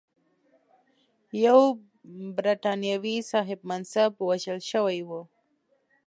یو 1.45 1.61
برټانوي 2.35 3.17
صاحب 3.31 3.59
منصب 3.69 4.11
وژل 4.29 4.59
شوی 4.71 4.99
و. 5.07 5.09